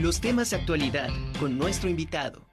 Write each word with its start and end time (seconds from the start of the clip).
Los 0.00 0.22
temas 0.22 0.48
de 0.48 0.56
actualidad 0.56 1.10
con 1.38 1.58
nuestro 1.58 1.90
invitado. 1.90 2.46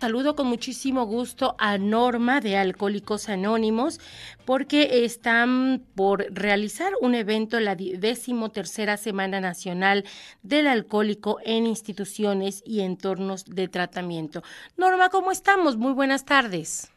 Saludo 0.00 0.34
con 0.34 0.48
muchísimo 0.48 1.04
gusto 1.04 1.54
a 1.60 1.78
Norma 1.78 2.40
de 2.40 2.56
Alcohólicos 2.56 3.28
Anónimos 3.28 4.00
porque 4.44 5.04
están 5.04 5.86
por 5.94 6.26
realizar 6.32 6.92
un 7.00 7.14
evento 7.14 7.56
en 7.56 7.66
la 7.66 7.76
décimo 7.76 8.50
tercera 8.50 8.96
Semana 8.96 9.40
Nacional 9.40 10.04
del 10.42 10.66
Alcohólico 10.66 11.38
en 11.44 11.66
instituciones 11.66 12.64
y 12.66 12.80
entornos 12.80 13.44
de 13.44 13.68
tratamiento. 13.68 14.42
Norma, 14.76 15.10
¿cómo 15.10 15.30
estamos? 15.30 15.76
Muy 15.76 15.92
buenas 15.92 16.24
tardes. 16.24 16.90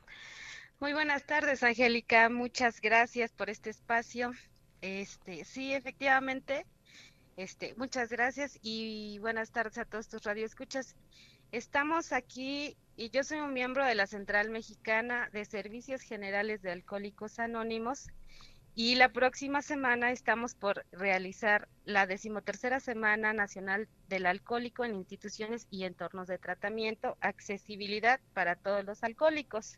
Muy 0.79 0.93
buenas 0.93 1.27
tardes, 1.27 1.61
Angélica. 1.61 2.27
Muchas 2.29 2.81
gracias 2.81 3.31
por 3.33 3.51
este 3.51 3.69
espacio. 3.69 4.31
Este, 4.81 5.45
sí, 5.45 5.73
efectivamente. 5.73 6.65
Este, 7.35 7.73
muchas 7.77 8.09
gracias 8.09 8.59
y 8.61 9.17
buenas 9.19 9.51
tardes 9.51 9.77
a 9.79 9.85
todos 9.85 10.07
tus 10.07 10.23
radioescuchas. 10.23 10.95
Estamos 11.51 12.13
aquí 12.13 12.77
y 12.95 13.09
yo 13.09 13.23
soy 13.23 13.39
un 13.39 13.53
miembro 13.53 13.83
de 13.85 13.95
la 13.95 14.05
Central 14.05 14.49
Mexicana 14.51 15.29
de 15.33 15.45
Servicios 15.45 16.01
Generales 16.01 16.61
de 16.61 16.71
Alcohólicos 16.71 17.39
Anónimos 17.39 18.07
y 18.75 18.95
la 18.95 19.09
próxima 19.09 19.61
semana 19.61 20.11
estamos 20.11 20.53
por 20.53 20.85
realizar 20.91 21.67
la 21.85 22.05
decimotercera 22.05 22.79
Semana 22.79 23.33
Nacional 23.33 23.87
del 24.09 24.27
Alcohólico 24.27 24.85
en 24.85 24.95
instituciones 24.95 25.67
y 25.71 25.85
entornos 25.85 26.27
de 26.27 26.37
tratamiento, 26.37 27.17
accesibilidad 27.21 28.19
para 28.33 28.55
todos 28.55 28.83
los 28.85 29.03
alcohólicos. 29.03 29.77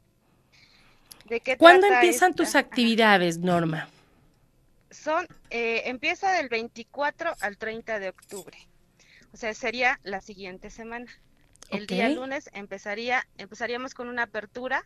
¿De 1.29 1.39
qué 1.39 1.57
¿Cuándo 1.57 1.87
empiezan 1.87 2.33
tus 2.33 2.55
actividades, 2.55 3.37
Norma? 3.37 3.89
Son, 4.91 5.27
eh, 5.49 5.84
empieza 5.85 6.31
del 6.31 6.49
24 6.49 7.35
al 7.41 7.57
30 7.57 7.99
de 7.99 8.09
octubre, 8.09 8.57
o 9.34 9.37
sea, 9.37 9.54
sería 9.54 9.99
la 10.04 10.21
siguiente 10.21 10.70
semana. 10.70 11.12
El 11.71 11.87
día 11.87 12.09
lunes 12.09 12.49
empezaría, 12.54 13.27
empezaríamos 13.37 13.93
con 13.93 14.07
una 14.07 14.24
apertura 14.24 14.85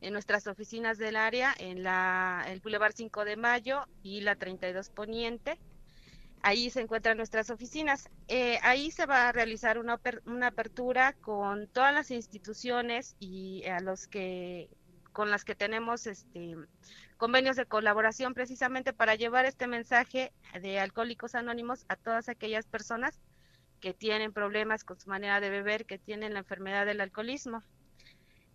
en 0.00 0.12
nuestras 0.12 0.46
oficinas 0.46 0.98
del 0.98 1.16
área, 1.16 1.54
en 1.58 1.82
la, 1.82 2.44
el 2.48 2.60
Boulevard 2.60 2.92
5 2.94 3.24
de 3.24 3.36
Mayo 3.36 3.86
y 4.02 4.22
la 4.22 4.34
32 4.36 4.90
Poniente. 4.90 5.58
Ahí 6.42 6.70
se 6.70 6.80
encuentran 6.80 7.18
nuestras 7.18 7.50
oficinas. 7.50 8.08
Eh, 8.28 8.58
ahí 8.62 8.90
se 8.90 9.04
va 9.06 9.28
a 9.28 9.32
realizar 9.32 9.78
una, 9.78 10.00
una 10.24 10.48
apertura 10.48 11.12
con 11.20 11.66
todas 11.68 11.92
las 11.92 12.10
instituciones 12.10 13.14
y 13.20 13.64
a 13.66 13.80
los 13.80 14.08
que 14.08 14.68
con 15.12 15.30
las 15.30 15.44
que 15.44 15.54
tenemos 15.54 16.06
este 16.06 16.56
convenios 17.20 17.56
de 17.56 17.66
colaboración 17.66 18.32
precisamente 18.32 18.94
para 18.94 19.14
llevar 19.14 19.44
este 19.44 19.66
mensaje 19.66 20.32
de 20.58 20.80
Alcohólicos 20.80 21.34
Anónimos 21.34 21.84
a 21.88 21.96
todas 21.96 22.30
aquellas 22.30 22.64
personas 22.64 23.20
que 23.78 23.92
tienen 23.92 24.32
problemas 24.32 24.84
con 24.84 24.98
su 24.98 25.10
manera 25.10 25.38
de 25.38 25.50
beber, 25.50 25.84
que 25.84 25.98
tienen 25.98 26.32
la 26.32 26.38
enfermedad 26.38 26.86
del 26.86 27.02
alcoholismo. 27.02 27.62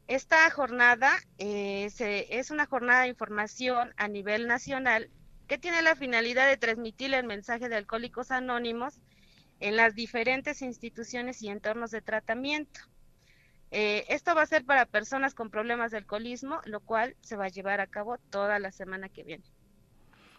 Esta 0.07 0.49
jornada 0.49 1.15
eh, 1.37 1.91
es 2.31 2.49
una 2.49 2.65
jornada 2.65 3.03
de 3.03 3.09
información 3.09 3.93
a 3.97 4.07
nivel 4.07 4.47
nacional 4.47 5.11
que 5.47 5.59
tiene 5.59 5.83
la 5.83 5.95
finalidad 5.95 6.47
de 6.47 6.57
transmitir 6.57 7.13
el 7.13 7.27
mensaje 7.27 7.69
de 7.69 7.75
Alcohólicos 7.75 8.31
Anónimos 8.31 8.99
en 9.59 9.75
las 9.75 9.93
diferentes 9.93 10.63
instituciones 10.63 11.43
y 11.43 11.49
entornos 11.49 11.91
de 11.91 12.01
tratamiento. 12.01 12.81
Eh, 13.71 14.05
esto 14.09 14.35
va 14.35 14.43
a 14.43 14.45
ser 14.45 14.63
para 14.63 14.85
personas 14.85 15.33
con 15.33 15.49
problemas 15.49 15.91
de 15.91 15.97
alcoholismo, 15.97 16.61
lo 16.65 16.79
cual 16.79 17.15
se 17.21 17.35
va 17.35 17.45
a 17.45 17.49
llevar 17.49 17.81
a 17.81 17.87
cabo 17.87 18.17
toda 18.29 18.59
la 18.59 18.71
semana 18.71 19.09
que 19.09 19.23
viene. 19.23 19.43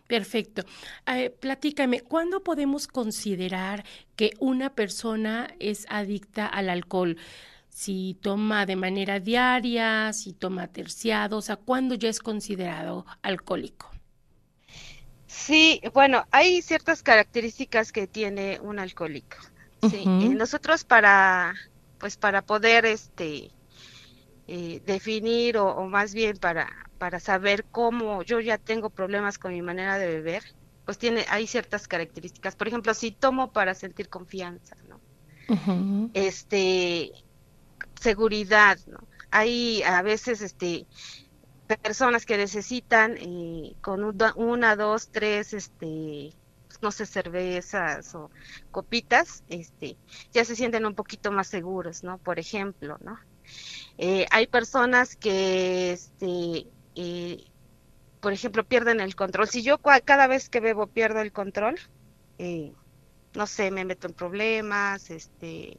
Perfecto. 0.06 0.62
Eh, 1.06 1.30
platícame, 1.30 2.00
¿cuándo 2.00 2.42
podemos 2.44 2.86
considerar 2.86 3.84
que 4.14 4.32
una 4.38 4.74
persona 4.74 5.48
es 5.58 5.86
adicta 5.90 6.46
al 6.46 6.70
alcohol? 6.70 7.16
Si 7.68 8.16
toma 8.22 8.64
de 8.66 8.76
manera 8.76 9.20
diaria, 9.20 10.12
si 10.12 10.32
toma 10.32 10.68
terciado, 10.68 11.38
o 11.38 11.42
sea, 11.42 11.56
¿cuándo 11.56 11.94
ya 11.94 12.08
es 12.08 12.20
considerado 12.20 13.04
alcohólico? 13.22 13.90
Sí, 15.26 15.82
bueno, 15.92 16.24
hay 16.30 16.62
ciertas 16.62 17.02
características 17.02 17.92
que 17.92 18.06
tiene 18.06 18.58
un 18.60 18.78
alcohólico. 18.78 19.36
Sí, 19.90 20.04
eh, 20.06 20.28
nosotros 20.30 20.84
para, 20.84 21.54
pues 21.98 22.16
para 22.16 22.42
poder, 22.42 22.86
este, 22.86 23.50
eh, 24.46 24.82
definir 24.84 25.58
o, 25.58 25.68
o, 25.68 25.88
más 25.88 26.14
bien 26.14 26.36
para 26.36 26.68
para 26.98 27.20
saber 27.20 27.64
cómo 27.70 28.22
yo 28.22 28.40
ya 28.40 28.58
tengo 28.58 28.90
problemas 28.90 29.38
con 29.38 29.52
mi 29.52 29.62
manera 29.62 29.98
de 29.98 30.06
beber, 30.06 30.42
pues 30.84 30.98
tiene, 30.98 31.24
hay 31.28 31.46
ciertas 31.46 31.88
características. 31.88 32.56
Por 32.56 32.68
ejemplo, 32.68 32.94
si 32.94 33.10
tomo 33.10 33.52
para 33.52 33.74
sentir 33.74 34.08
confianza, 34.08 34.76
¿no? 34.88 35.00
Este, 36.14 37.12
seguridad, 38.00 38.78
¿no? 38.86 38.98
Hay 39.30 39.82
a 39.82 40.02
veces, 40.02 40.40
este, 40.40 40.86
personas 41.82 42.24
que 42.26 42.36
necesitan 42.36 43.16
eh, 43.18 43.74
con 43.80 44.04
una, 44.36 44.76
dos, 44.76 45.08
tres, 45.10 45.52
este, 45.52 46.32
no 46.82 46.90
sé, 46.90 47.06
cervezas 47.06 48.14
o 48.14 48.30
copitas, 48.70 49.44
este, 49.48 49.96
ya 50.32 50.44
se 50.44 50.56
sienten 50.56 50.86
un 50.86 50.94
poquito 50.94 51.32
más 51.32 51.48
seguros, 51.48 52.02
¿no? 52.04 52.18
Por 52.18 52.38
ejemplo, 52.38 52.98
¿no? 53.00 53.18
Eh, 53.98 54.26
hay 54.30 54.46
personas 54.46 55.16
que, 55.16 55.92
este, 55.92 56.66
por 58.20 58.32
ejemplo, 58.32 58.64
pierden 58.64 59.00
el 59.00 59.14
control. 59.14 59.48
Si 59.48 59.62
yo 59.62 59.78
cada 59.78 60.26
vez 60.26 60.48
que 60.48 60.60
bebo 60.60 60.86
pierdo 60.86 61.20
el 61.20 61.32
control, 61.32 61.78
eh, 62.38 62.72
no 63.34 63.46
sé, 63.46 63.70
me 63.70 63.84
meto 63.84 64.06
en 64.08 64.14
problemas, 64.14 65.10
este, 65.10 65.78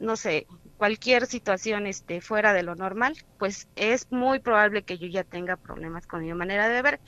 no 0.00 0.16
sé, 0.16 0.46
cualquier 0.76 1.26
situación 1.26 1.86
este, 1.86 2.20
fuera 2.20 2.52
de 2.52 2.62
lo 2.62 2.74
normal, 2.74 3.16
pues 3.38 3.68
es 3.76 4.10
muy 4.10 4.40
probable 4.40 4.82
que 4.82 4.98
yo 4.98 5.06
ya 5.06 5.24
tenga 5.24 5.56
problemas 5.56 6.06
con 6.06 6.22
mi 6.22 6.32
manera 6.34 6.68
de 6.68 6.74
beber. 6.74 7.00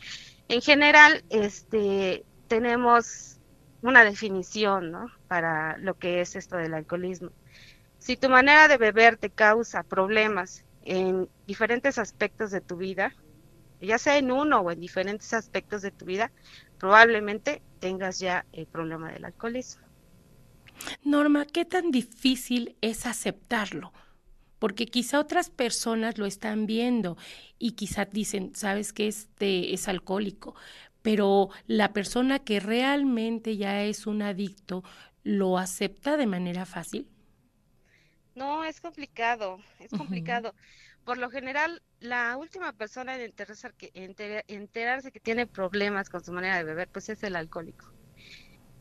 En 0.49 0.61
general, 0.61 1.25
este, 1.31 2.25
tenemos 2.49 3.39
una 3.83 4.05
definición, 4.05 4.91
¿no? 4.91 5.07
Para 5.29 5.77
lo 5.79 5.99
que 5.99 6.21
es 6.21 6.37
esto 6.37 6.57
del 6.57 6.75
alcoholismo. 6.75 7.31
Si 7.99 8.17
tu 8.17 8.29
manera 8.29 8.69
de 8.69 8.77
beber 8.77 9.17
te 9.17 9.31
causa 9.31 9.83
problemas 9.83 10.65
en 10.83 11.29
diferentes 11.47 11.99
aspectos 11.99 12.51
de 12.51 12.61
tu 12.61 12.77
vida, 12.77 13.15
ya 13.81 13.99
sea 13.99 14.19
en 14.19 14.31
uno 14.31 14.61
o 14.61 14.71
en 14.71 14.81
diferentes 14.81 15.33
aspectos 15.35 15.83
de 15.83 15.91
tu 15.91 16.05
vida, 16.05 16.33
probablemente 16.79 17.63
tengas 17.81 18.19
ya 18.19 18.47
el 18.53 18.67
problema 18.67 19.13
del 19.13 19.25
alcoholismo. 19.25 19.85
Norma, 21.03 21.47
¿qué 21.47 21.65
tan 21.65 21.91
difícil 21.91 22.77
es 22.81 23.07
aceptarlo? 23.07 23.93
Porque 24.59 24.87
quizá 24.87 25.21
otras 25.21 25.51
personas 25.51 26.19
lo 26.19 26.27
están 26.27 26.67
viendo 26.67 27.17
y 27.59 27.73
quizá 27.73 28.07
dicen, 28.07 28.55
sabes 28.55 28.93
que 28.93 29.09
este 29.09 29.75
es 29.75 29.89
alcohólico, 29.89 30.55
pero 31.05 31.51
la 31.67 31.93
persona 31.93 32.39
que 32.39 32.61
realmente 32.61 33.59
ya 33.59 33.83
es 33.83 34.07
un 34.07 34.23
adicto, 34.23 34.83
¿lo 35.23 35.59
acepta 35.59 36.17
de 36.17 36.27
manera 36.27 36.65
fácil? 36.65 37.07
No, 38.35 38.65
es 38.65 38.81
complicado, 38.81 39.59
es 39.81 39.91
complicado. 39.91 40.55
Por 41.05 41.19
lo 41.19 41.29
general, 41.29 41.83
la 42.01 42.39
última 42.39 42.73
persona 42.73 43.17
en 43.17 43.21
enterarse 43.21 43.71
que, 43.77 43.93
enterarse 44.49 45.13
que 45.13 45.21
tiene 45.21 45.47
problemas 45.47 46.09
con 46.09 46.25
su 46.25 46.33
manera 46.33 46.57
de 46.57 46.65
beber, 46.65 46.89
pues 46.89 47.11
es 47.11 47.23
el 47.23 47.37
alcohólico. 47.37 47.93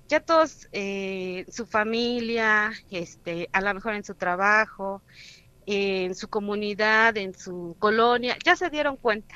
Ya 0.07 0.22
todos, 0.22 0.69
eh, 0.72 1.45
su 1.51 1.66
familia, 1.66 2.72
este, 2.90 3.50
a 3.51 3.59
lo 3.59 3.73
mejor 3.73 3.95
en 3.95 4.05
su 4.05 4.16
trabajo, 4.16 5.03
en 5.66 6.16
su 6.16 6.29
comunidad, 6.29 7.17
en 7.17 7.34
su 7.34 7.75
colonia, 7.79 8.38
ya 8.45 8.55
se 8.55 8.69
dieron 8.69 8.95
cuenta. 8.95 9.35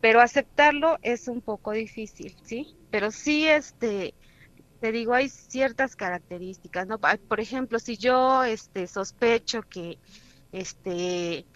Pero 0.00 0.20
aceptarlo 0.20 0.98
es 1.02 1.28
un 1.28 1.40
poco 1.40 1.72
difícil, 1.72 2.36
¿sí? 2.42 2.76
Pero 2.90 3.10
sí, 3.10 3.46
este, 3.48 4.14
te 4.80 4.92
digo, 4.92 5.14
hay 5.14 5.28
ciertas 5.28 5.96
características, 5.96 6.86
¿no? 6.86 6.98
Por 6.98 7.40
ejemplo, 7.40 7.78
si 7.78 7.96
yo 7.96 8.44
este, 8.44 8.86
sospecho 8.86 9.62
que, 9.62 9.98
este, 10.52 11.46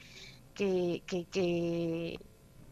que, 0.55 1.03
que, 1.07 1.27
que 1.27 2.19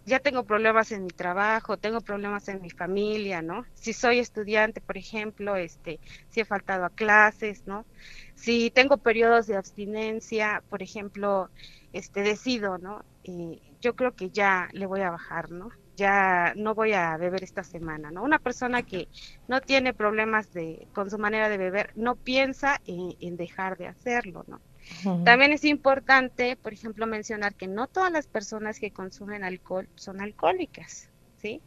ya 0.09 0.20
tengo 0.20 0.44
problemas 0.44 0.91
en 0.91 1.05
mi 1.05 1.11
trabajo, 1.11 1.76
tengo 1.76 2.00
problemas 2.00 2.49
en 2.49 2.62
mi 2.62 2.71
familia, 2.71 3.43
¿no? 3.43 3.67
Si 3.75 3.93
soy 3.93 4.19
estudiante, 4.19 4.81
por 4.81 4.97
ejemplo, 4.97 5.55
este, 5.56 6.00
si 6.31 6.41
he 6.41 6.44
faltado 6.44 6.87
a 6.87 6.91
clases, 6.91 7.67
¿no? 7.67 7.85
Si 8.35 8.71
tengo 8.71 8.97
periodos 8.99 9.47
de 9.47 9.56
abstinencia, 9.56 10.62
por 10.71 10.82
ejemplo, 10.82 11.50
este, 11.93 12.23
decido, 12.23 12.79
¿no? 12.79 13.05
Eh, 13.25 13.61
yo 13.80 13.96
creo 13.96 14.14
que 14.14 14.30
ya 14.30 14.69
le 14.72 14.86
voy 14.86 15.00
a 15.00 15.10
bajar, 15.10 15.50
¿no? 15.50 15.70
ya 15.98 16.52
no 16.54 16.76
voy 16.76 16.92
a 16.92 17.16
beber 17.16 17.42
esta 17.42 17.64
semana, 17.64 18.12
¿no? 18.12 18.22
Una 18.22 18.38
persona 18.38 18.84
que 18.84 19.08
no 19.48 19.60
tiene 19.60 19.92
problemas 19.92 20.52
de, 20.52 20.86
con 20.94 21.10
su 21.10 21.19
manera 21.19 21.48
de 21.48 21.58
beber 21.58 21.90
no 21.96 22.14
piensa 22.14 22.80
en, 22.86 23.36
dejar 23.36 23.76
de 23.76 23.88
hacerlo, 23.88 24.44
¿no? 24.46 24.60
También 25.25 25.52
es 25.52 25.64
importante, 25.64 26.56
por 26.56 26.72
ejemplo, 26.72 27.06
mencionar 27.06 27.54
que 27.54 27.66
no 27.66 27.88
todas 27.88 28.12
las 28.12 28.26
personas 28.26 28.78
que 28.78 28.92
consumen 28.92 29.44
alcohol 29.44 29.88
son 29.96 30.20
alcohólicas, 30.20 31.10
¿sí? 31.36 31.60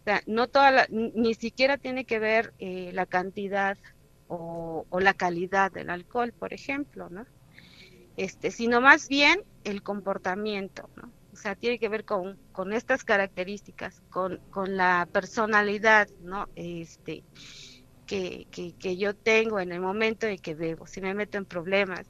O 0.00 0.02
sea, 0.04 0.20
no 0.26 0.48
toda 0.48 0.70
la, 0.72 0.86
ni 0.90 1.34
siquiera 1.34 1.78
tiene 1.78 2.04
que 2.04 2.18
ver 2.18 2.52
eh, 2.58 2.90
la 2.92 3.06
cantidad 3.06 3.78
o, 4.26 4.84
o, 4.90 5.00
la 5.00 5.14
calidad 5.14 5.70
del 5.70 5.90
alcohol, 5.90 6.32
por 6.32 6.52
ejemplo, 6.52 7.08
¿no? 7.08 7.24
Este, 8.16 8.50
sino 8.50 8.80
más 8.80 9.08
bien 9.08 9.44
el 9.64 9.82
comportamiento, 9.82 10.90
¿no? 10.96 11.12
O 11.40 11.42
sea, 11.42 11.54
tiene 11.54 11.78
que 11.78 11.88
ver 11.88 12.04
con, 12.04 12.38
con 12.52 12.74
estas 12.74 13.02
características, 13.02 14.02
con, 14.10 14.42
con 14.50 14.76
la 14.76 15.08
personalidad, 15.10 16.06
¿no? 16.20 16.50
Este, 16.54 17.24
que, 18.06 18.46
que, 18.50 18.74
que, 18.74 18.98
yo 18.98 19.16
tengo 19.16 19.58
en 19.58 19.72
el 19.72 19.80
momento 19.80 20.26
en 20.26 20.36
que 20.36 20.54
bebo, 20.54 20.86
si 20.86 21.00
me 21.00 21.14
meto 21.14 21.38
en 21.38 21.46
problemas, 21.46 22.06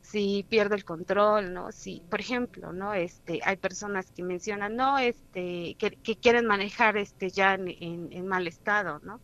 si 0.00 0.46
pierdo 0.48 0.76
el 0.76 0.84
control, 0.84 1.52
¿no? 1.52 1.72
Si, 1.72 2.04
por 2.08 2.20
ejemplo, 2.20 2.72
¿no? 2.72 2.94
Este, 2.94 3.40
hay 3.42 3.56
personas 3.56 4.12
que 4.12 4.22
mencionan, 4.22 4.76
no, 4.76 4.96
este, 4.96 5.74
que, 5.76 5.98
que 6.00 6.14
quieren 6.14 6.46
manejar 6.46 6.96
este 6.98 7.30
ya 7.30 7.54
en, 7.54 7.66
en, 7.66 8.12
en, 8.12 8.28
mal 8.28 8.46
estado, 8.46 9.00
¿no? 9.02 9.20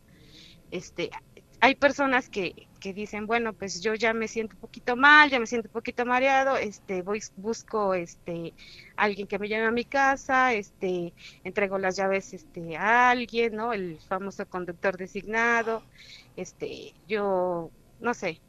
Este, 0.73 1.11
hay 1.61 1.77
personas 1.77 2.29
que, 2.29 2.67
que 2.85 2.93
dicen, 2.93 3.27
bueno, 3.27 3.55
pues 3.55 3.81
yo 3.81 3.95
ya 3.95 4.13
me 4.13 4.29
siento 4.29 4.57
un 4.57 4.61
poquito 4.61 4.95
mal, 4.95 5.31
ya 5.31 5.41
me 5.41 5.47
siento 5.47 5.69
un 5.69 5.73
poquito 5.73 6.05
mareado, 6.05 6.59
este, 6.59 7.01
voy, 7.01 7.23
busco, 7.37 7.95
este, 7.95 8.53
alguien 8.95 9.27
que 9.27 9.39
me 9.39 9.49
lleve 9.49 9.65
a 9.65 9.71
mi 9.71 9.87
casa, 9.87 10.53
este, 10.53 11.15
entrego 11.45 11.79
las 11.79 11.97
llaves, 11.97 12.35
este, 12.35 12.77
a 12.77 13.09
alguien, 13.09 13.57
¿no? 13.57 13.73
El 13.73 13.99
famoso 14.07 14.45
conductor 14.47 14.99
designado, 14.99 15.83
este, 16.37 16.93
yo, 17.09 17.71
no 18.01 18.13
sé, 18.13 18.43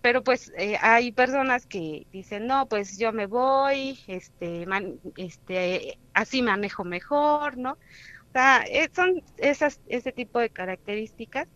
pero 0.00 0.22
pues 0.22 0.52
eh, 0.56 0.78
hay 0.80 1.10
personas 1.10 1.66
que 1.66 2.06
dicen 2.12 2.46
no 2.46 2.66
pues 2.66 2.98
yo 2.98 3.12
me 3.12 3.26
voy 3.26 3.98
este 4.08 4.66
man, 4.66 4.98
este 5.16 5.96
así 6.12 6.42
manejo 6.42 6.82
mejor 6.82 7.56
no 7.56 7.72
o 7.72 8.32
sea 8.32 8.64
eh, 8.68 8.90
son 8.92 9.22
esas 9.38 9.80
ese 9.86 10.10
tipo 10.10 10.40
de 10.40 10.50
características 10.50 11.46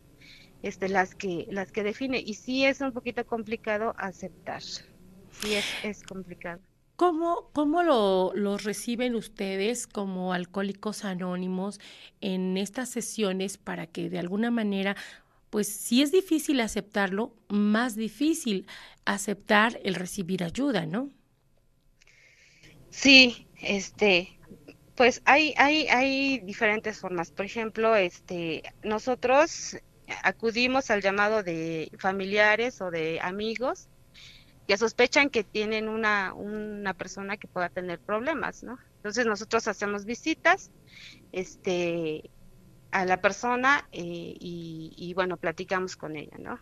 este 0.67 0.89
las 0.89 1.15
que 1.15 1.47
las 1.51 1.73
que 1.73 1.83
define 1.83 2.19
y 2.19 2.35
sí 2.35 2.65
es 2.65 2.81
un 2.81 2.93
poquito 2.93 3.25
complicado 3.27 3.95
aceptar 3.99 4.63
sí 4.63 5.55
es, 5.55 5.65
es 5.83 6.03
complicado 6.03 6.61
¿Cómo, 6.97 7.51
cómo 7.53 7.83
lo, 7.83 8.33
lo, 8.35 8.57
reciben 8.57 9.17
ustedes 9.17 9.87
como 9.87 10.33
alcohólicos 10.33 11.05
anónimos 11.05 11.79
en 12.23 12.57
estas 12.57 12.89
sesiones 12.89 13.59
para 13.59 13.87
que 13.87 14.09
de 14.09 14.19
alguna 14.19 14.51
manera 14.51 14.97
pues 15.51 15.69
si 15.69 16.03
es 16.03 16.13
difícil 16.13 16.61
aceptarlo, 16.61 17.35
más 17.49 17.97
difícil 17.97 18.67
aceptar 19.05 19.81
el 19.85 19.95
recibir 19.95 20.43
ayuda, 20.45 20.87
¿no? 20.87 21.11
Sí, 22.91 23.47
este, 23.63 24.39
pues 24.97 25.23
hay, 25.25 25.55
hay, 25.57 25.87
hay 25.89 26.39
diferentes 26.41 26.99
formas. 26.99 27.31
Por 27.31 27.45
ejemplo, 27.45 27.95
este, 27.95 28.63
nosotros 28.83 29.77
acudimos 30.27 30.91
al 30.91 31.03
llamado 31.03 31.45
de 31.45 31.89
familiares 31.99 32.81
o 32.81 32.91
de 32.91 33.21
amigos 33.23 33.89
que 34.67 34.77
sospechan 34.77 35.31
que 35.31 35.45
tienen 35.45 35.89
una, 35.89 36.35
una 36.35 36.95
persona 36.95 37.37
que 37.37 37.47
pueda 37.47 37.69
tener 37.69 38.01
problemas, 38.01 38.65
¿no? 38.65 38.77
Entonces 38.97 39.25
nosotros 39.25 39.69
hacemos 39.69 40.05
visitas, 40.05 40.73
este, 41.31 42.29
a 42.91 43.05
la 43.05 43.21
persona 43.21 43.89
eh, 43.93 44.03
y, 44.03 44.93
y, 44.97 45.15
bueno, 45.15 45.37
platicamos 45.37 45.97
con 45.97 46.17
ella, 46.17 46.37
¿no? 46.41 46.59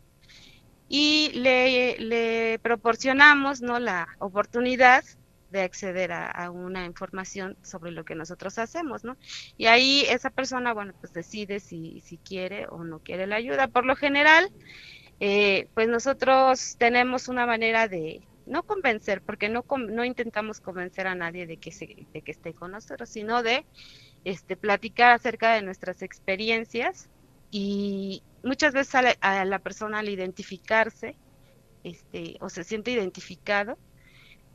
Y 0.86 1.30
le, 1.32 1.98
le 1.98 2.58
proporcionamos, 2.58 3.62
¿no? 3.62 3.78
La 3.78 4.08
oportunidad 4.18 5.04
de 5.54 5.62
acceder 5.62 6.12
a, 6.12 6.50
una 6.50 6.84
información 6.84 7.56
sobre 7.62 7.92
lo 7.92 8.04
que 8.04 8.14
nosotros 8.14 8.58
hacemos, 8.58 9.04
¿no? 9.04 9.16
Y 9.56 9.66
ahí 9.66 10.04
esa 10.08 10.30
persona, 10.30 10.74
bueno, 10.74 10.92
pues 11.00 11.12
decide 11.12 11.60
si, 11.60 12.00
si 12.00 12.18
quiere 12.18 12.66
o 12.68 12.84
no 12.84 12.98
quiere 12.98 13.26
la 13.26 13.36
ayuda. 13.36 13.68
Por 13.68 13.86
lo 13.86 13.96
general, 13.96 14.50
eh, 15.20 15.68
pues 15.74 15.88
nosotros 15.88 16.76
tenemos 16.78 17.28
una 17.28 17.46
manera 17.46 17.88
de 17.88 18.26
no 18.46 18.64
convencer, 18.64 19.22
porque 19.22 19.48
no, 19.48 19.64
no 19.88 20.04
intentamos 20.04 20.60
convencer 20.60 21.06
a 21.06 21.14
nadie 21.14 21.46
de 21.46 21.56
que, 21.56 21.70
se, 21.70 22.06
de 22.12 22.22
que 22.22 22.32
esté 22.32 22.52
con 22.52 22.72
nosotros, 22.72 23.08
sino 23.08 23.42
de 23.42 23.64
este, 24.24 24.56
platicar 24.56 25.12
acerca 25.12 25.54
de 25.54 25.62
nuestras 25.62 26.02
experiencias 26.02 27.08
y 27.50 28.22
muchas 28.42 28.74
veces 28.74 28.94
a 28.96 29.02
la, 29.02 29.16
a 29.20 29.44
la 29.44 29.60
persona 29.60 30.00
al 30.00 30.08
identificarse 30.08 31.16
este, 31.84 32.38
o 32.40 32.48
se 32.48 32.64
siente 32.64 32.90
identificado, 32.90 33.78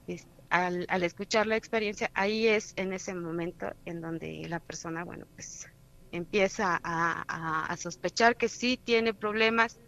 este, 0.07 0.38
al, 0.49 1.03
escuchar 1.03 1.47
la 1.47 1.55
experiencia, 1.55 2.11
ahí 2.13 2.47
es 2.47 2.73
en 2.75 2.93
ese 2.93 3.13
momento 3.13 3.71
en 3.85 4.01
donde 4.01 4.45
la 4.47 4.59
persona, 4.59 5.03
bueno, 5.03 5.25
pues 5.35 5.67
empieza 6.11 6.79
a, 6.83 7.75
sospechar 7.77 8.35
que 8.35 8.49
sí 8.49 8.77
tiene 8.83 9.13
problemas, 9.13 9.79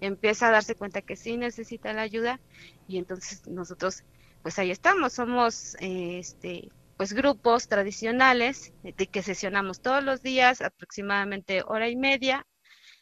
empieza 0.00 0.48
a 0.48 0.52
darse 0.52 0.74
cuenta 0.74 1.02
que 1.02 1.16
sí 1.16 1.36
necesita 1.36 1.92
la 1.92 2.02
ayuda 2.02 2.38
y 2.86 2.98
entonces 2.98 3.46
nosotros, 3.48 4.04
pues 4.42 4.58
ahí 4.58 4.70
estamos, 4.70 5.14
somos 5.14 5.76
este, 5.80 6.68
pues 6.96 7.14
grupos 7.14 7.66
tradicionales 7.66 8.74
de 8.82 9.06
que 9.06 9.22
sesionamos 9.22 9.80
todos 9.80 10.04
los 10.04 10.22
días, 10.22 10.60
aproximadamente 10.60 11.62
hora 11.66 11.88
y 11.88 11.96
media, 11.96 12.46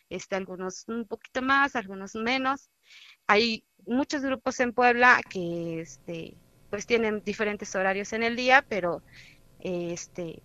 este, 0.09 0.37
algunos 0.37 0.85
un 0.88 1.05
poquito 1.05 1.43
más, 1.43 1.76
algunos 1.76 2.15
menos. 2.15 2.70
Hay 3.26 3.65
muchos 3.87 4.23
grupos 4.23 4.61
en 4.61 4.73
Puebla 4.73 5.20
que 5.29 5.81
este, 5.81 6.37
pues 6.70 6.87
tienen 6.87 7.23
diferentes 7.25 7.75
horarios 7.75 8.12
en 8.12 8.23
el 8.23 8.37
día, 8.37 8.65
pero 8.69 9.03
este, 9.61 10.43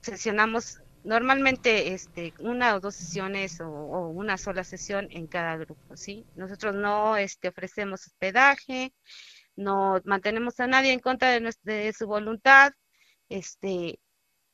sesionamos 0.00 0.80
normalmente 1.04 1.92
este, 1.92 2.32
una 2.40 2.74
o 2.74 2.80
dos 2.80 2.94
sesiones 2.94 3.60
o, 3.60 4.08
una 4.08 4.38
sola 4.38 4.64
sesión 4.64 5.08
en 5.10 5.26
cada 5.26 5.56
grupo, 5.56 5.96
¿sí? 5.96 6.26
Nosotros 6.34 6.74
no 6.74 7.16
este, 7.16 7.48
ofrecemos 7.48 8.06
hospedaje, 8.06 8.92
no 9.56 10.00
mantenemos 10.04 10.58
a 10.60 10.66
nadie 10.66 10.92
en 10.92 11.00
contra 11.00 11.38
de 11.38 11.92
su 11.92 12.06
voluntad, 12.06 12.72
este, 13.28 14.00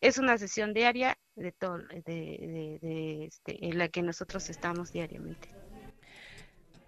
es 0.01 0.19
una 0.19 0.39
sesión 0.39 0.73
diaria 0.75 1.19
de 1.35 1.53
todo, 1.53 1.79
de, 1.79 2.01
de, 2.05 2.79
de 2.81 3.25
este, 3.27 3.67
en 3.67 3.79
la 3.79 3.89
que 3.89 4.03
nosotros 4.03 4.49
estamos 4.51 4.93
diariamente. 4.93 5.60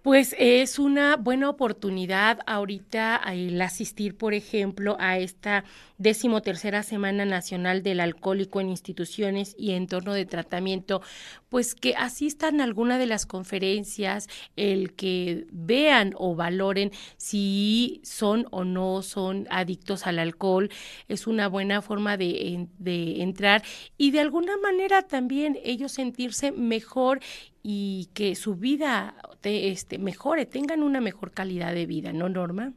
Pues 0.03 0.35
es 0.37 0.79
una 0.79 1.15
buena 1.15 1.49
oportunidad 1.49 2.39
ahorita 2.45 3.21
el 3.31 3.61
asistir, 3.61 4.17
por 4.17 4.33
ejemplo, 4.33 4.97
a 4.99 5.17
esta 5.17 5.63
decimotercera 5.97 6.83
Semana 6.83 7.23
Nacional 7.23 7.83
del 7.83 8.01
Alcohólico 8.01 8.59
en 8.59 8.67
instituciones 8.67 9.55
y 9.57 9.71
entorno 9.71 10.13
de 10.13 10.25
tratamiento, 10.25 11.01
pues 11.47 11.73
que 11.73 11.95
asistan 11.95 12.59
a 12.59 12.65
alguna 12.65 12.97
de 12.97 13.05
las 13.05 13.25
conferencias, 13.25 14.27
el 14.57 14.91
que 14.91 15.47
vean 15.53 16.13
o 16.17 16.35
valoren 16.35 16.91
si 17.15 18.01
son 18.03 18.45
o 18.51 18.65
no 18.65 19.03
son 19.03 19.47
adictos 19.49 20.05
al 20.05 20.19
alcohol, 20.19 20.69
es 21.07 21.27
una 21.27 21.47
buena 21.47 21.81
forma 21.81 22.17
de, 22.17 22.67
de 22.77 23.21
entrar 23.21 23.63
y 23.97 24.11
de 24.11 24.19
alguna 24.19 24.57
manera 24.57 25.03
también 25.03 25.57
ellos 25.63 25.93
sentirse 25.93 26.51
mejor 26.51 27.21
y 27.63 28.09
que 28.13 28.35
su 28.35 28.55
vida 28.55 29.15
te, 29.43 29.69
este, 29.69 29.97
mejore, 29.97 30.45
tengan 30.45 30.81
una 30.81 31.01
mejor 31.01 31.31
calidad 31.31 31.73
de 31.73 31.85
vida, 31.85 32.13
¿no, 32.13 32.29
Norma? 32.29 32.71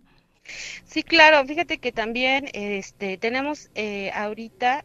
Sí, 0.84 1.04
claro, 1.04 1.46
fíjate 1.46 1.78
que 1.78 1.92
también 1.92 2.48
este, 2.52 3.16
tenemos 3.18 3.70
eh, 3.76 4.10
ahorita 4.12 4.84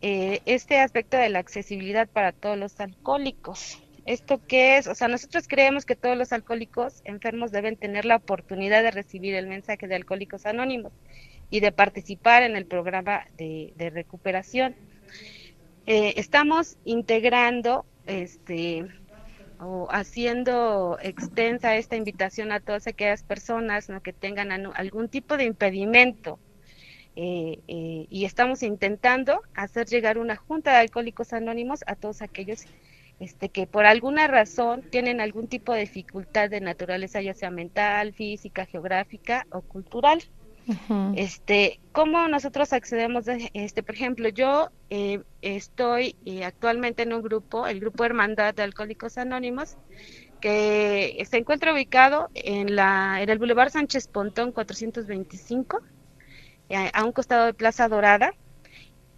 eh, 0.00 0.40
este 0.46 0.78
aspecto 0.78 1.16
de 1.16 1.28
la 1.28 1.40
accesibilidad 1.40 2.08
para 2.08 2.30
todos 2.30 2.56
los 2.56 2.78
alcohólicos. 2.78 3.82
¿Esto 4.06 4.40
qué 4.46 4.76
es? 4.76 4.86
O 4.86 4.94
sea, 4.94 5.08
nosotros 5.08 5.48
creemos 5.48 5.84
que 5.84 5.96
todos 5.96 6.16
los 6.16 6.32
alcohólicos 6.32 7.02
enfermos 7.04 7.50
deben 7.50 7.76
tener 7.76 8.04
la 8.04 8.16
oportunidad 8.16 8.82
de 8.82 8.92
recibir 8.92 9.34
el 9.34 9.48
mensaje 9.48 9.88
de 9.88 9.96
Alcohólicos 9.96 10.46
Anónimos 10.46 10.92
y 11.50 11.60
de 11.60 11.72
participar 11.72 12.44
en 12.44 12.56
el 12.56 12.66
programa 12.66 13.26
de, 13.36 13.72
de 13.76 13.90
recuperación. 13.90 14.76
Eh, 15.86 16.14
estamos 16.16 16.76
integrando 16.84 17.84
este, 18.06 18.86
o 19.62 19.88
haciendo 19.90 20.98
extensa 21.00 21.76
esta 21.76 21.96
invitación 21.96 22.52
a 22.52 22.60
todas 22.60 22.86
aquellas 22.86 23.22
personas 23.22 23.88
¿no? 23.88 24.02
que 24.02 24.12
tengan 24.12 24.50
algún 24.74 25.08
tipo 25.08 25.36
de 25.36 25.44
impedimento. 25.44 26.38
Eh, 27.14 27.60
eh, 27.68 28.06
y 28.08 28.24
estamos 28.24 28.62
intentando 28.62 29.42
hacer 29.54 29.86
llegar 29.86 30.16
una 30.16 30.36
junta 30.36 30.72
de 30.72 30.78
alcohólicos 30.78 31.34
anónimos 31.34 31.80
a 31.86 31.94
todos 31.94 32.22
aquellos 32.22 32.64
este, 33.20 33.50
que 33.50 33.66
por 33.66 33.84
alguna 33.84 34.26
razón 34.26 34.82
tienen 34.90 35.20
algún 35.20 35.46
tipo 35.46 35.74
de 35.74 35.80
dificultad 35.80 36.50
de 36.50 36.60
naturaleza, 36.60 37.20
ya 37.20 37.34
sea 37.34 37.50
mental, 37.50 38.14
física, 38.14 38.66
geográfica 38.66 39.46
o 39.52 39.60
cultural. 39.60 40.22
Uh 40.66 40.74
-huh. 40.88 41.14
Este, 41.16 41.80
¿cómo 41.92 42.28
nosotros 42.28 42.72
accedemos? 42.72 43.24
De, 43.24 43.50
este, 43.54 43.82
por 43.82 43.94
ejemplo, 43.94 44.28
yo 44.28 44.70
eh, 44.90 45.22
estoy 45.42 46.16
eh, 46.24 46.44
actualmente 46.44 47.02
en 47.02 47.12
un 47.12 47.22
grupo, 47.22 47.66
el 47.66 47.80
grupo 47.80 48.04
Hermandad 48.04 48.54
de 48.54 48.62
Alcohólicos 48.62 49.18
Anónimos, 49.18 49.76
que 50.40 51.24
se 51.28 51.38
encuentra 51.38 51.72
ubicado 51.72 52.30
en 52.34 52.76
la 52.76 53.22
en 53.22 53.30
el 53.30 53.38
Boulevard 53.38 53.70
Sánchez 53.70 54.08
Pontón 54.08 54.52
425, 54.52 55.80
eh, 56.68 56.90
a 56.92 57.04
un 57.04 57.12
costado 57.12 57.46
de 57.46 57.54
Plaza 57.54 57.88
Dorada. 57.88 58.34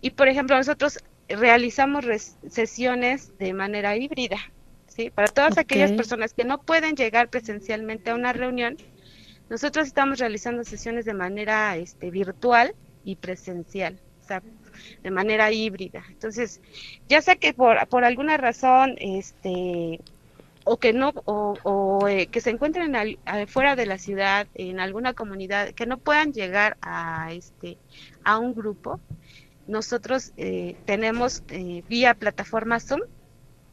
Y 0.01 0.11
por 0.11 0.29
ejemplo, 0.29 0.57
nosotros 0.57 0.99
realizamos 1.29 2.05
sesiones 2.49 3.37
de 3.39 3.55
manera 3.55 3.97
híbrida, 3.97 4.39
¿sí? 4.87 5.11
Para 5.11 5.29
todas 5.29 5.59
aquellas 5.59 5.93
personas 5.93 6.35
que 6.35 6.45
no 6.45 6.63
pueden 6.63 6.95
llegar 6.97 7.31
presencialmente 7.31 8.11
a 8.11 8.15
una 8.15 8.33
reunión, 8.33 8.77
nosotros 9.49 9.87
estamos 9.87 10.19
realizando 10.19 10.65
sesiones 10.65 11.05
de 11.05 11.15
manera 11.15 11.77
este, 11.77 12.11
virtual 12.11 12.75
y 13.05 13.17
presencial, 13.17 13.99
o 14.23 14.27
sea, 14.27 14.43
de 15.03 15.11
manera 15.11 15.53
híbrida. 15.53 16.03
Entonces, 16.09 16.61
ya 17.09 17.21
sea 17.21 17.37
que 17.37 17.53
por, 17.55 18.05
alguna 18.05 18.37
razón, 18.37 18.97
este, 18.99 20.01
o 20.65 20.79
que 20.79 20.93
no, 20.93 21.13
o, 21.27 22.09
eh, 22.09 22.27
que 22.29 22.41
se 22.41 22.51
encuentren 22.51 23.19
fuera 23.47 23.77
de 23.77 23.87
la 23.87 23.99
ciudad, 23.99 24.47
en 24.55 24.81
alguna 24.81 25.13
comunidad, 25.13 25.71
que 25.71 25.87
no 25.87 25.99
puedan 25.99 26.33
llegar 26.33 26.77
a 26.81 27.33
este, 27.33 27.77
a 28.25 28.39
un 28.39 28.55
grupo, 28.55 29.01
nosotros 29.67 30.33
eh, 30.37 30.77
tenemos 30.85 31.43
eh, 31.49 31.83
vía 31.89 32.15
plataforma 32.15 32.81
Zoom, 32.81 33.01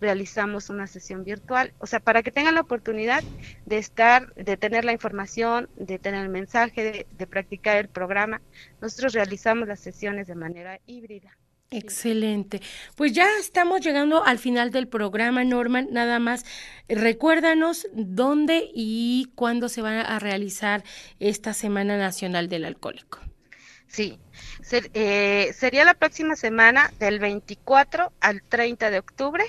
realizamos 0.02 0.70
una 0.70 0.88
sesión 0.88 1.24
virtual, 1.24 1.74
o 1.78 1.86
sea, 1.86 2.00
para 2.00 2.24
que 2.24 2.32
tengan 2.32 2.56
la 2.56 2.62
oportunidad 2.62 3.24
de 3.66 3.78
estar, 3.78 4.34
de 4.34 4.58
tener 4.58 4.84
la 4.84 4.92
información, 4.92 5.70
de 5.78 6.00
tener 6.00 6.24
el 6.24 6.30
mensaje, 6.30 7.06
de, 7.18 7.28
practicar 7.28 7.78
el 7.78 7.88
programa, 7.88 8.42
nosotros 8.82 9.14
realizamos 9.14 9.68
las 9.68 9.80
sesiones 9.80 10.28
de 10.28 10.36
manera 10.36 10.80
híbrida. 10.88 11.38
Excelente. 11.70 12.62
Pues 12.98 13.14
ya 13.14 13.26
estamos 13.40 13.80
llegando 13.80 14.26
al 14.26 14.40
final 14.40 14.72
del 14.72 14.90
programa, 14.90 15.46
Norman. 15.46 15.88
Nada 15.92 16.20
más, 16.20 16.44
recuérdanos 16.90 17.88
dónde 17.94 18.70
y 18.74 19.32
cuándo 19.36 19.70
se 19.70 19.82
va 19.82 20.02
a 20.02 20.20
realizar 20.20 20.84
esta 21.20 21.54
Semana 21.54 21.98
Nacional 21.98 22.50
del 22.50 22.66
Alcohólico. 22.66 23.20
Sí, 23.88 24.20
eh, 24.94 25.52
sería 25.54 25.86
la 25.86 25.94
próxima 25.94 26.36
semana 26.36 26.92
del 27.00 27.20
24 27.20 28.12
al 28.20 28.42
30 28.42 28.90
de 28.90 29.00
octubre. 29.00 29.44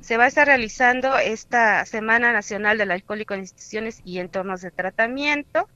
Se 0.00 0.16
va 0.16 0.24
a 0.24 0.28
estar 0.28 0.46
realizando 0.46 1.16
esta 1.18 1.84
Semana 1.86 2.32
Nacional 2.32 2.78
del 2.78 2.90
Alcohólico 2.90 3.34
en 3.34 3.40
Instituciones 3.40 4.00
y 4.04 4.18
Entornos 4.18 4.60
de 4.60 4.70
Tratamiento. 4.70 5.68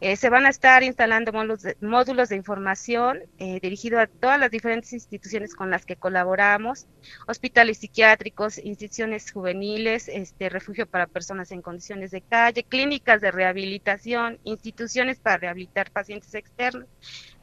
Eh, 0.00 0.16
se 0.16 0.28
van 0.28 0.44
a 0.46 0.50
estar 0.50 0.82
instalando 0.82 1.32
módulos 1.32 2.28
de, 2.28 2.36
información 2.36 3.20
eh, 3.38 3.60
dirigidos 3.60 4.00
a 4.00 4.06
todas 4.06 4.38
las 4.38 4.50
diferentes 4.50 4.92
instituciones 4.92 5.54
con 5.54 5.70
las 5.70 5.86
que 5.86 5.96
colaboramos, 5.96 6.86
hospitales 7.26 7.78
psiquiátricos, 7.78 8.58
instituciones 8.58 9.30
juveniles, 9.32 10.08
este 10.08 10.48
refugio 10.48 10.86
para 10.86 11.06
personas 11.06 11.52
en 11.52 11.62
condiciones 11.62 12.10
de 12.10 12.20
calle, 12.20 12.64
clínicas 12.64 13.20
de 13.20 13.30
rehabilitación, 13.30 14.38
instituciones 14.44 15.20
para 15.20 15.38
rehabilitar 15.38 15.90
pacientes 15.90 16.34
externos. 16.34 16.88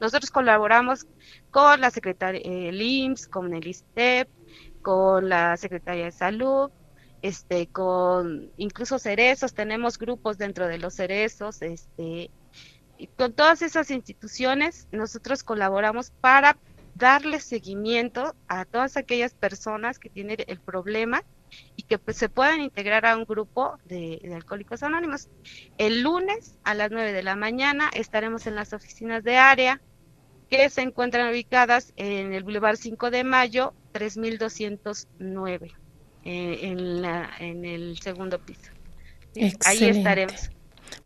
Nosotros 0.00 0.30
colaboramos 0.30 1.06
con 1.50 1.80
la 1.80 1.90
Secretaría 1.90 2.42
IMSS, 2.70 3.28
con 3.28 3.54
el 3.54 3.66
ISTEP, 3.66 4.28
con 4.82 5.28
la 5.28 5.56
Secretaría 5.56 6.06
de 6.06 6.12
Salud, 6.12 6.70
este, 7.22 7.68
con 7.68 8.50
incluso 8.56 8.98
cerezos, 8.98 9.54
tenemos 9.54 9.98
grupos 9.98 10.38
dentro 10.38 10.66
de 10.66 10.78
los 10.78 10.94
cerezos, 10.94 11.62
este, 11.62 12.30
y 12.98 13.06
con 13.16 13.32
todas 13.32 13.62
esas 13.62 13.90
instituciones 13.90 14.88
nosotros 14.92 15.42
colaboramos 15.42 16.10
para 16.20 16.56
darle 16.94 17.40
seguimiento 17.40 18.34
a 18.48 18.64
todas 18.64 18.96
aquellas 18.96 19.34
personas 19.34 19.98
que 19.98 20.10
tienen 20.10 20.38
el 20.46 20.60
problema 20.60 21.24
y 21.76 21.82
que 21.84 21.98
pues, 21.98 22.16
se 22.16 22.28
puedan 22.28 22.60
integrar 22.60 23.06
a 23.06 23.16
un 23.16 23.24
grupo 23.24 23.78
de, 23.84 24.20
de, 24.22 24.34
Alcohólicos 24.34 24.82
Anónimos. 24.82 25.28
El 25.78 26.02
lunes 26.02 26.58
a 26.64 26.74
las 26.74 26.90
9 26.90 27.12
de 27.12 27.22
la 27.22 27.36
mañana 27.36 27.90
estaremos 27.94 28.46
en 28.46 28.54
las 28.54 28.72
oficinas 28.72 29.24
de 29.24 29.36
área 29.36 29.80
que 30.48 30.68
se 30.70 30.82
encuentran 30.82 31.30
ubicadas 31.30 31.92
en 31.96 32.34
el 32.34 32.42
Boulevard 32.42 32.76
5 32.76 33.10
de 33.10 33.24
Mayo, 33.24 33.74
3209. 33.92 35.81
Eh, 36.24 36.60
en, 36.62 37.02
la, 37.02 37.30
en 37.40 37.64
el 37.64 37.98
segundo 37.98 38.38
piso. 38.38 38.70
Ahí 39.64 39.84
estaremos. 39.84 40.50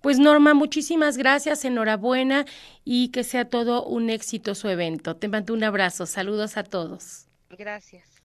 Pues 0.00 0.18
Norma, 0.18 0.52
muchísimas 0.52 1.16
gracias, 1.16 1.64
enhorabuena 1.64 2.44
y 2.84 3.08
que 3.08 3.24
sea 3.24 3.48
todo 3.48 3.84
un 3.84 4.10
éxito 4.10 4.54
su 4.54 4.68
evento. 4.68 5.16
Te 5.16 5.28
mando 5.28 5.54
un 5.54 5.64
abrazo, 5.64 6.06
saludos 6.06 6.56
a 6.56 6.64
todos. 6.64 7.28
Gracias. 7.50 8.06